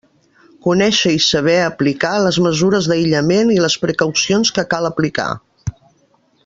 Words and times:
Conèixer 0.67 1.11
i 1.15 1.19
saber 1.25 1.57
aplicar 1.65 2.13
les 2.27 2.39
mesures 2.47 2.89
d'aïllaments 2.93 3.55
i 3.59 3.61
les 3.67 3.79
precaucions 3.85 4.55
que 4.57 4.69
cal 4.73 4.91
aplicar. 4.93 5.33